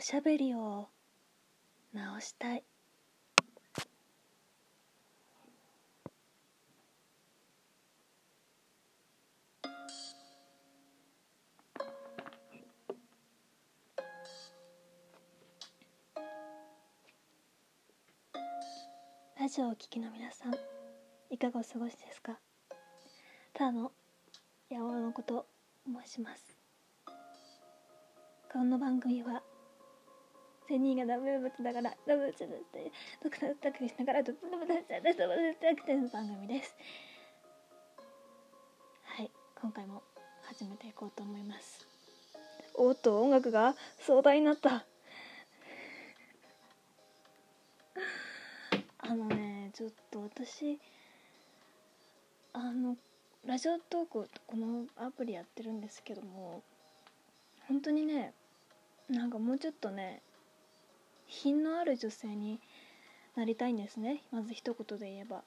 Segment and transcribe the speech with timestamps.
[0.00, 0.88] おしゃべりを
[1.92, 2.64] 直したい。
[19.38, 20.54] ラジオをお聞きの皆さん
[21.28, 22.38] いかがお過ごしですか？
[23.52, 23.92] ただの
[24.70, 25.44] 八尾のこと
[25.84, 26.56] 申します。
[28.50, 29.42] この番組は
[30.70, 36.76] 千人がダメブツだからダブツだってドクタータクしながらドクタータクしながらドクタータクして番組です
[39.02, 40.00] はい今回も
[40.44, 41.84] 始めていこうと思います
[42.74, 44.84] おっと音楽が壮大になった
[49.00, 50.78] あのねちょっと私
[52.52, 52.96] あの
[53.44, 56.62] ラジオトークこのアプリやってるんですけども
[57.66, 58.32] 本当にね
[59.08, 60.22] なんかもうちょっとね
[61.30, 62.60] 品のある女性に
[63.36, 64.22] なりたいんですね。
[64.32, 65.42] まず一言で言えば。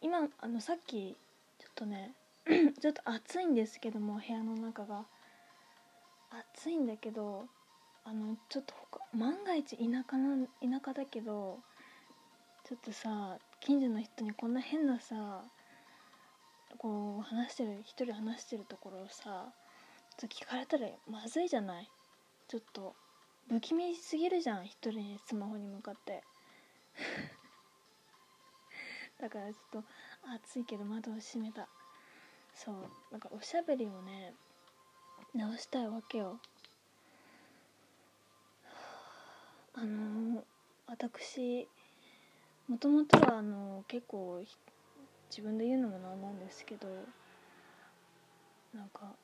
[0.00, 1.16] 今あのさっき
[1.58, 2.12] ちょっとね
[2.80, 5.06] ちょっと暑いんですけども部屋の中が。
[6.54, 7.46] 暑いんだけど
[8.04, 11.58] あのちょっと他万が一田舎な田舎だけど
[12.64, 15.42] ちょっとさ近所の人にこんな変なさ
[16.76, 19.46] こう話してる一人話してるところをさ
[20.18, 21.88] ちょっと聞かれたらまずいじゃない。
[22.48, 22.94] ちょっと
[23.48, 26.22] 不気味すぎるじゃん一人にスマホに向かって。
[29.18, 29.88] だからちょっと
[30.34, 31.66] 暑いけど窓を閉めた。
[32.54, 34.34] そうなんかおしゃべりをね
[35.34, 36.38] 直したいわけよ。
[39.72, 40.44] あの
[40.86, 41.68] 私
[42.66, 44.44] もともとはあの結構
[45.30, 46.88] 自分で言うのもなんなんですけど
[48.74, 49.14] なんか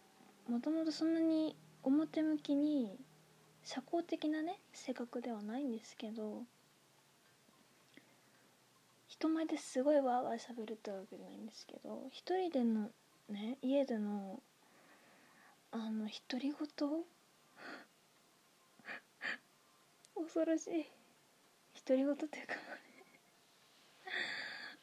[0.48, 2.96] もともとそんなに表向きに
[3.64, 6.42] 社交的なね性格ではないんですけど
[9.08, 12.90] 人前ですごいわーわーしゃべるってわけじゃないんですけど一人での
[13.30, 14.40] ね家での
[15.72, 16.88] あの独り言
[20.16, 20.86] 恐ろしい
[21.86, 22.54] 独り言っていうか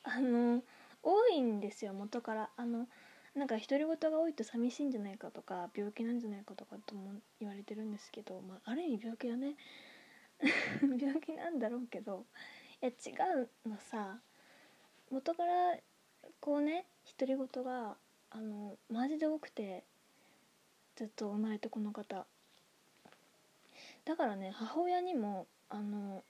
[0.04, 0.64] あの
[1.04, 2.50] 多いんですよ元から。
[2.58, 2.88] あの
[3.36, 9.56] なんか独り言が多いと寂しいんじゃないかとか病気なんじゃないかとかとも言われてるんですけど、まあ、ある意味病気だね。
[11.00, 12.26] 病気なんだろうけど
[12.82, 14.20] いや違うのさ
[15.12, 15.78] 元から
[16.40, 16.88] こうね
[17.20, 17.96] 独り言が
[18.32, 19.84] あのマジで多くて
[20.96, 22.26] ずっと生まれてこの方。
[24.04, 26.24] だからね母親にもあの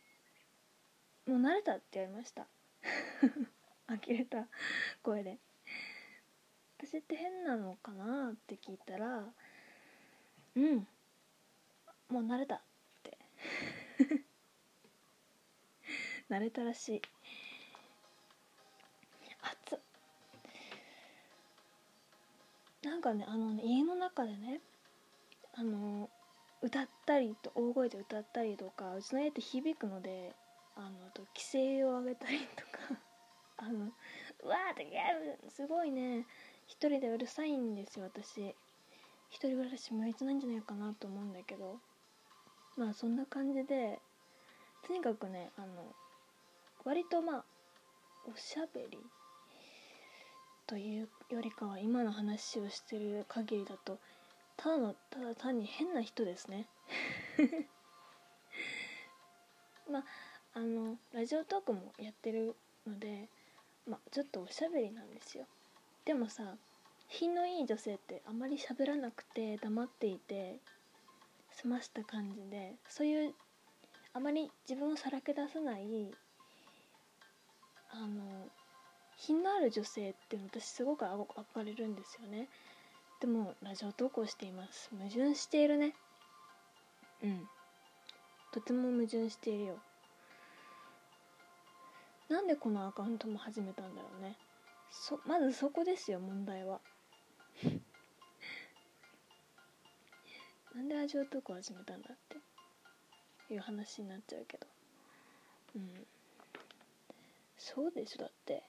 [1.27, 2.47] もう慣れたって言われました。
[3.87, 4.47] 呆れた。
[5.03, 5.39] 声で。
[6.83, 9.23] 私って変なのかなって聞いたら
[10.55, 10.87] うん
[12.09, 12.61] もう慣れたっ
[13.03, 13.17] て。
[16.29, 17.01] 慣れたらしい。
[19.41, 19.79] 熱っ。
[22.81, 24.59] なんかねあのね家の中でね
[25.53, 26.09] あの
[26.61, 30.35] 歌ったりと大声で歌ったりとかうちの家って響くので
[30.75, 32.99] あのと規制を上げたりとか
[33.57, 33.93] あの
[34.43, 36.25] うわーってギャルすごいね。
[36.71, 38.55] 一人でうるさいんですよ私。
[39.29, 41.75] 一人暮らし向いてないんじゃないかなと思うんだけど。
[42.77, 43.99] まあそんな感じで
[44.87, 45.67] とにかくねあの
[46.85, 47.43] 割とまあ
[48.33, 48.97] おしゃべり。
[50.65, 53.99] というよりかは今の話をしてる限りだと
[54.55, 56.67] ただのただ単に変な人ですね。
[59.91, 60.05] まあ
[60.53, 62.55] あのラジオトークもやってる
[62.87, 63.27] ので
[63.85, 65.45] まあちょっとおしゃべりなんですよ。
[66.05, 66.55] でもさ
[67.07, 70.59] 品のいい女性ってあまり喋らなくて黙っていて
[71.51, 73.33] 済ました感じでそういう
[74.13, 76.11] あまり自分をさらけ出さない
[77.93, 78.47] あの
[79.17, 82.47] 品のある女性って私すごく憧れるんですよね。
[83.19, 84.89] でもラジオ投稿しています。
[84.97, 85.93] 矛盾しているね。
[87.23, 87.47] うん。
[88.51, 89.75] とても矛盾しているよ。
[92.29, 94.35] なんでこのアカウントも始めたんだろうね。
[94.91, 96.81] そまずそこですよ問題は。
[100.75, 102.37] なんでラジオ投稿始めたんだって。
[103.53, 104.67] いう話になっちゃうけど。
[105.75, 105.89] うん。
[107.57, 108.63] そうでしょだって。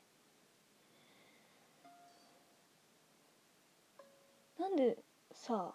[4.59, 4.99] なんで
[5.33, 5.75] さ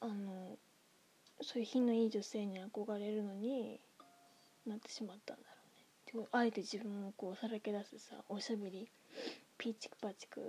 [0.00, 0.56] あの
[1.42, 3.80] そういう品のいい女性に憧れるのに
[4.66, 5.42] なってしまったんだ
[6.14, 6.28] ろうね。
[6.32, 8.90] あえて自分をこうさらけ出すさおしゃべり
[9.58, 10.40] ピーチクパチク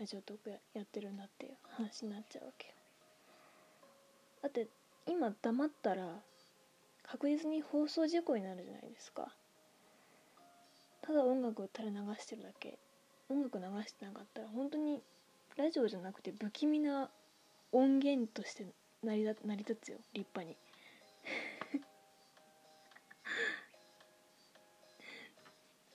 [0.00, 2.74] ラジオトークやってるんだっていう話になっちゃうわけよ。
[4.42, 4.66] だって
[5.06, 6.20] 今黙ったら
[7.04, 9.32] 確実に放送事故になるじゃないですか。
[11.02, 12.78] ただ音楽を垂れ流してるだけ。
[13.28, 15.00] 音楽流してなかったら本当に
[15.56, 17.08] ラジオじゃなくて不気味な
[17.70, 18.66] 音源として
[19.04, 19.98] 成り成り立つよ。
[20.12, 20.56] 立派に。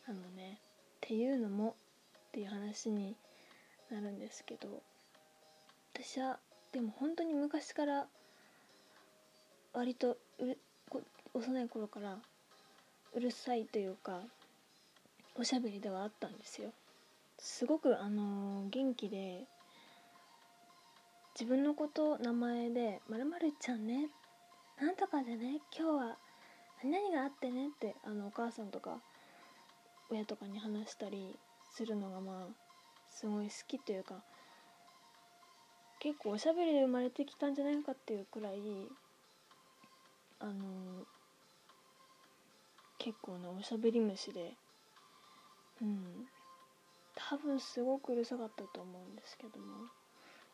[0.08, 1.76] あのねっていうのも
[2.36, 3.16] っていう話に
[3.90, 4.68] なるんですけど
[5.94, 6.38] 私は
[6.74, 8.08] でも本当に昔から
[9.72, 10.18] 割と
[11.34, 12.18] 幼い頃から
[13.14, 14.20] うるさいというか
[15.40, 16.72] おしゃべりではあったんですよ。
[17.38, 19.46] すごくあのー、元気で
[21.40, 24.10] 自分のこと名前で「まるちゃんね
[24.82, 26.18] なんとかでね今日は
[26.84, 29.00] 何々があってね」ってあのお母さんとか
[30.10, 31.40] 親とかに話したり
[31.76, 32.46] するのがまあ
[33.10, 34.16] すごい好きというか
[36.00, 38.56] 結構おしゃべりで生まれてきたんじゃないかっていうくらい
[40.40, 40.54] あの
[42.98, 44.54] 結構なおしゃべり虫で
[45.82, 46.26] うん
[47.30, 49.66] 多分すごくうるさかったと思うんですけども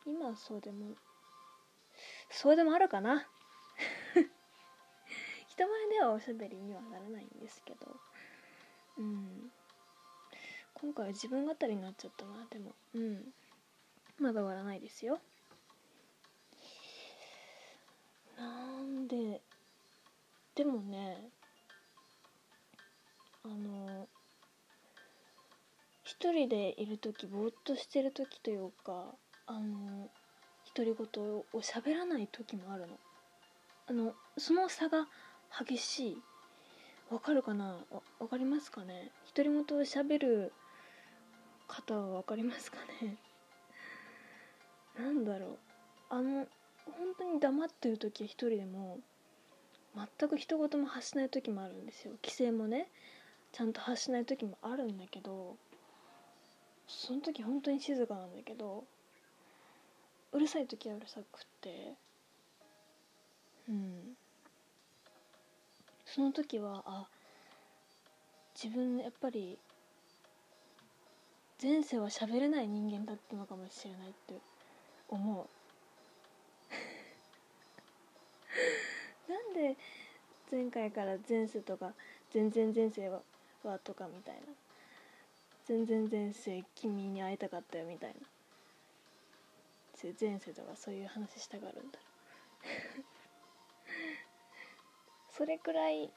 [0.07, 0.95] 今はそうでも
[2.31, 3.27] そうでもあるかな？
[5.47, 7.95] 人前ではおしゃべりにはならないんですけど
[8.97, 9.51] うん。
[10.81, 12.71] 今回は自分語りになっちゃったなでも。
[12.95, 13.33] うん。
[14.19, 15.19] まだ終わらないですよ。
[18.37, 18.45] な
[18.81, 19.41] んで
[20.55, 21.29] でもね
[23.43, 24.07] あの
[26.03, 29.05] 一人でいる時ぼーっとしてる時というか
[29.45, 30.09] あの
[30.75, 32.99] 独り言を喋らない時もあるの。
[33.87, 35.07] あのその差が
[35.65, 36.17] 激しい。
[37.11, 37.77] わかるかな？
[38.19, 39.11] わかりますかね？
[39.35, 40.53] 独り言を喋る
[41.71, 43.17] 方は分かりますかね？
[44.99, 45.57] なんだろう。
[46.09, 46.45] あの
[46.85, 48.99] 本当に黙ってる時は一人でも
[49.95, 52.13] 全く一言も発しない時もあるんですよ。
[52.23, 52.89] 規制もね
[53.53, 55.55] ちゃんと発しない時もあるんだけど
[56.87, 58.83] その時本当に静かなんだけど
[60.33, 61.93] うるさい時はうるさくって
[63.69, 64.17] うん。
[66.05, 67.07] その時はあ
[68.61, 69.57] 自分やっぱり
[71.61, 74.33] 前世は喋れない人間だったのかもしれないって
[75.07, 75.47] 思う。
[79.31, 79.77] なんで
[80.51, 81.93] 前回から前世とか
[82.31, 83.21] 全然前世は
[83.63, 84.41] はとかみたいな。
[85.65, 88.19] 全然前世君に会いたかったよみたいな。
[90.19, 92.05] 前世とかそういう話したがるんだろ
[95.29, 96.11] それくらい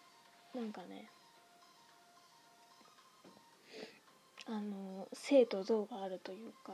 [0.55, 1.11] なんかね
[4.47, 6.73] あの生と像があるというか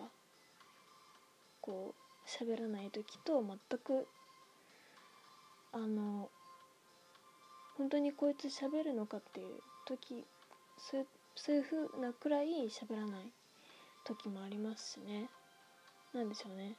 [1.60, 4.06] こう喋らない時と全く
[5.72, 6.28] あの
[7.76, 9.46] 本当にこいつ喋るのかっていう
[9.86, 10.24] 時
[10.78, 11.06] そういう
[11.36, 13.32] そういうなくらい喋らない
[14.04, 15.28] 時もありますしね。
[16.12, 16.74] なんでしょうね。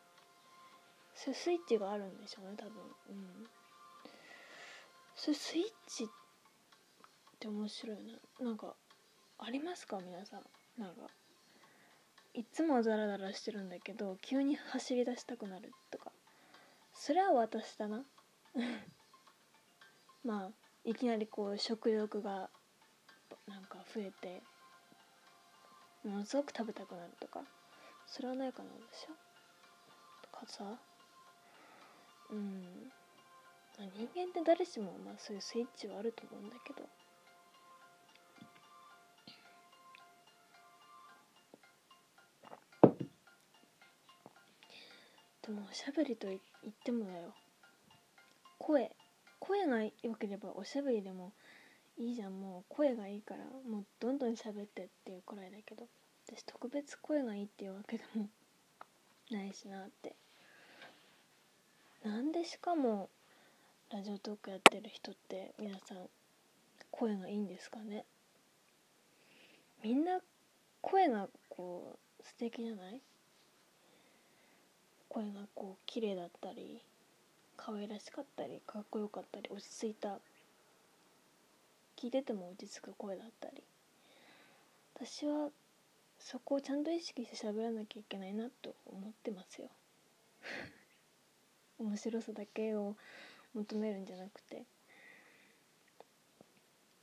[1.15, 2.73] そういうスイッチがあるんでしょうね多分。
[3.09, 3.47] うん。
[5.15, 6.07] そういうスイッチっ
[7.39, 8.45] て面白いな。
[8.45, 8.75] なんか
[9.39, 10.60] ありますか皆さん？
[10.77, 11.07] なんか
[12.33, 16.11] いつもザラザラしてるんだけど急に走り出したくなるとか。
[16.93, 18.05] それは私だな。
[20.23, 20.51] まあ
[20.83, 22.49] いきなりこう食欲が
[23.47, 24.41] なんか増えて
[26.03, 27.43] ものすごく食べたくなるとか。
[28.07, 29.13] それはないかなんでしょ
[30.21, 30.77] とかさ。
[32.29, 32.91] うん。
[33.77, 36.87] 人間って誰しもまあそういうスイッチはあると思うんだけど。
[45.51, 46.39] もおしゃべりと言っ
[46.83, 47.33] てもだよ。
[48.57, 48.91] 声
[49.39, 51.33] 声が良ければおしゃべりでも
[51.97, 52.39] いいじゃん。
[52.39, 55.87] もう声がいいからもうどんどん喋ってっていうくらいだけど。
[56.27, 58.29] 私特別声がいいっていうわけでも
[59.31, 60.15] ないしなって。
[62.03, 63.09] なんでしかも
[63.91, 66.09] ラジオトークやってる人って皆さん
[66.91, 68.05] 声がいいんですかね？
[69.83, 70.21] みんな
[70.81, 73.01] 声がこう素敵じゃない？
[75.11, 76.81] 声がこう綺麗だったり
[77.57, 80.19] 可愛らしかったりかっこよかったり落ち着いた。
[81.97, 83.61] 聞いてても落ち着く声だったり。
[84.95, 85.49] 私は
[86.17, 89.69] そこをちゃんと意識して喋らなきゃいけないなと思ってますよ。
[91.77, 92.95] 面白さだけを
[93.53, 94.63] 求めるんじゃなくて。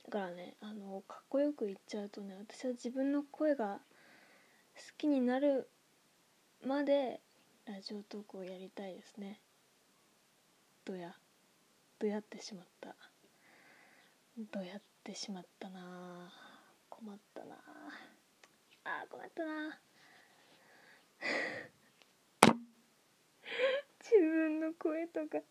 [0.05, 3.79] だからねあのかっこよく言っちゃうとね私は自分の声が
[4.75, 5.69] 好きになる
[6.65, 7.21] まで
[7.69, 9.39] ラジオトークをやりたいですね。
[10.85, 11.13] どや。
[11.99, 12.95] どやってしまった。
[14.51, 16.33] どやってしまったな。
[16.89, 17.55] 困ったな。
[18.85, 19.79] あ困ったな。
[24.01, 25.37] 自分の声とか。
[25.37, 25.45] 好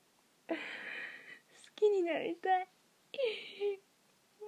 [1.76, 2.68] きになりたい。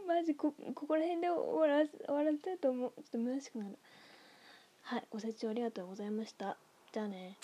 [0.08, 2.92] マジこここら辺で終わら終わらせたいと思う。
[3.04, 3.78] ちょっと虚しくなる。
[4.82, 6.56] はいご清聴ありがとうございました。
[6.90, 7.40] じゃあね。